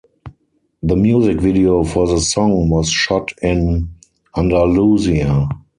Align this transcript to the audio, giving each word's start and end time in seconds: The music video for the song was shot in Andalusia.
The 0.81 0.95
music 0.95 1.39
video 1.39 1.83
for 1.83 2.07
the 2.07 2.19
song 2.19 2.69
was 2.69 2.89
shot 2.89 3.33
in 3.43 3.87
Andalusia. 4.35 5.47